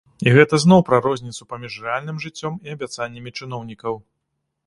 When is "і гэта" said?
0.29-0.55